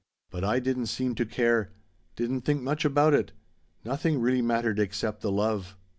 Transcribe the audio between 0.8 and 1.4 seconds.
seem to